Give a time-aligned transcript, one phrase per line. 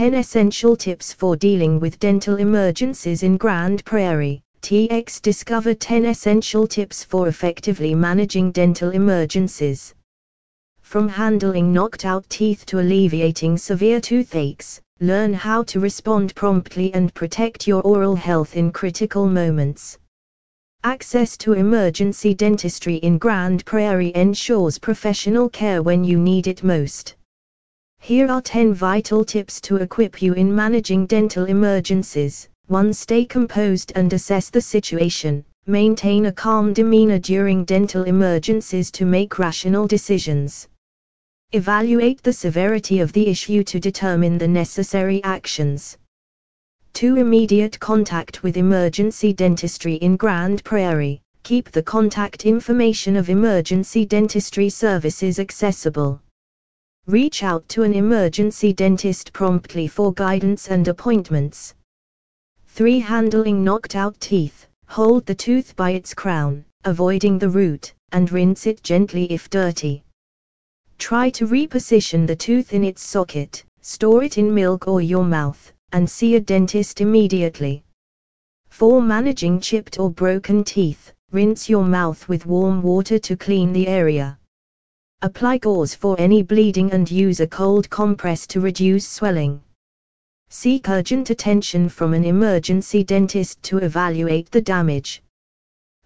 [0.00, 4.40] 10 Essential Tips for Dealing with Dental Emergencies in Grand Prairie.
[4.62, 9.92] TX Discover 10 essential tips for effectively managing dental emergencies.
[10.80, 17.12] From handling knocked out teeth to alleviating severe toothaches, learn how to respond promptly and
[17.12, 19.98] protect your oral health in critical moments.
[20.82, 27.16] Access to emergency dentistry in Grand Prairie ensures professional care when you need it most.
[28.02, 32.48] Here are 10 vital tips to equip you in managing dental emergencies.
[32.68, 32.94] 1.
[32.94, 35.44] Stay composed and assess the situation.
[35.66, 40.66] Maintain a calm demeanor during dental emergencies to make rational decisions.
[41.52, 45.98] Evaluate the severity of the issue to determine the necessary actions.
[46.94, 47.16] 2.
[47.16, 51.20] Immediate contact with emergency dentistry in Grand Prairie.
[51.42, 56.20] Keep the contact information of emergency dentistry services accessible.
[57.06, 61.74] Reach out to an emergency dentist promptly for guidance and appointments.
[62.66, 63.00] 3.
[63.00, 64.66] Handling knocked out teeth.
[64.86, 70.04] Hold the tooth by its crown, avoiding the root, and rinse it gently if dirty.
[70.98, 75.72] Try to reposition the tooth in its socket, store it in milk or your mouth,
[75.92, 77.82] and see a dentist immediately.
[78.68, 79.00] 4.
[79.00, 81.12] Managing chipped or broken teeth.
[81.32, 84.39] Rinse your mouth with warm water to clean the area.
[85.22, 89.60] Apply gauze for any bleeding and use a cold compress to reduce swelling.
[90.48, 95.22] Seek urgent attention from an emergency dentist to evaluate the damage.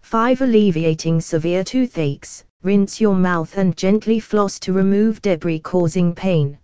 [0.02, 0.42] 5.
[0.42, 2.44] Alleviating severe toothaches.
[2.64, 6.58] Rinse your mouth and gently floss to remove debris causing pain.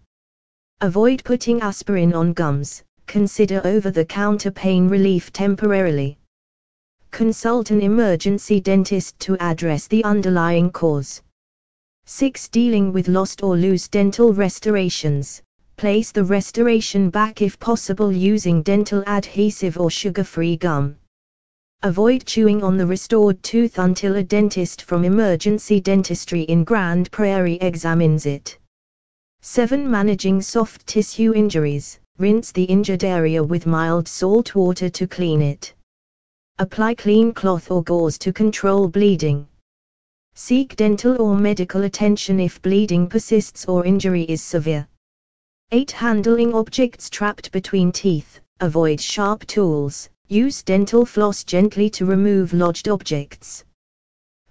[0.81, 2.83] Avoid putting aspirin on gums.
[3.07, 6.19] Consider over the counter pain relief temporarily.
[7.13, 11.23] Consult an emergency dentist to address the underlying cause.
[12.07, 12.49] 6.
[12.49, 15.43] Dealing with lost or loose dental restorations.
[15.77, 20.97] Place the restoration back if possible using dental adhesive or sugar-free gum.
[21.83, 27.59] Avoid chewing on the restored tooth until a dentist from emergency dentistry in Grand Prairie
[27.63, 28.59] examines it.
[29.41, 29.91] 7.
[29.91, 31.99] Managing soft tissue injuries.
[32.19, 35.73] Rinse the injured area with mild salt water to clean it.
[36.59, 39.49] Apply clean cloth or gauze to control bleeding.
[40.43, 44.89] Seek dental or medical attention if bleeding persists or injury is severe.
[45.71, 45.91] 8.
[45.91, 48.41] Handling objects trapped between teeth.
[48.61, 50.09] Avoid sharp tools.
[50.29, 53.65] Use dental floss gently to remove lodged objects.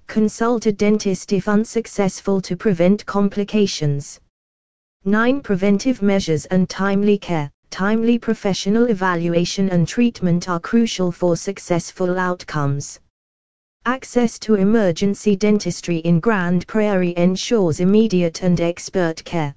[0.06, 4.20] Consult a dentist if unsuccessful to prevent complications.
[5.06, 5.42] 9.
[5.42, 7.50] Preventive measures and timely care.
[7.72, 13.00] Timely professional evaluation and treatment are crucial for successful outcomes.
[13.90, 19.56] Access to emergency dentistry in Grand Prairie ensures immediate and expert care.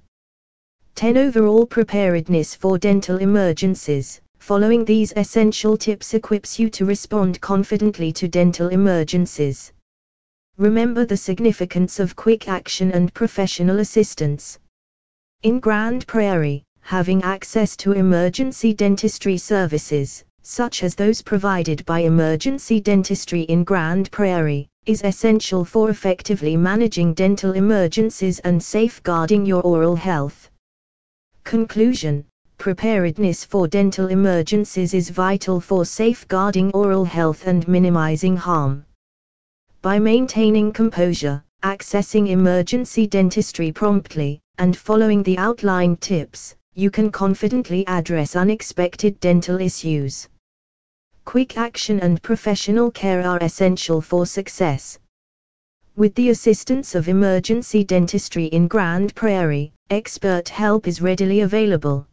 [0.95, 1.17] 10.
[1.17, 4.21] Overall preparedness for dental emergencies.
[4.39, 9.71] Following these essential tips equips you to respond confidently to dental emergencies.
[10.57, 14.57] Remember the significance of quick action and professional assistance.
[15.43, 22.79] In Grand Prairie, having access to emergency dentistry services, such as those provided by emergency
[22.79, 29.95] dentistry in Grand Prairie, is essential for effectively managing dental emergencies and safeguarding your oral
[29.95, 30.51] health.
[31.45, 32.25] Conclusion
[32.57, 38.85] Preparedness for dental emergencies is vital for safeguarding oral health and minimizing harm.
[39.81, 47.85] By maintaining composure, accessing emergency dentistry promptly, and following the outlined tips, you can confidently
[47.87, 50.27] address unexpected dental issues.
[51.25, 54.99] Quick action and professional care are essential for success.
[55.95, 62.07] With the assistance of emergency dentistry in Grand Prairie, expert help is readily available.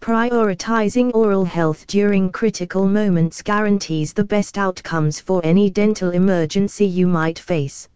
[0.00, 7.06] Prioritizing oral health during critical moments guarantees the best outcomes for any dental emergency you
[7.06, 7.88] might face.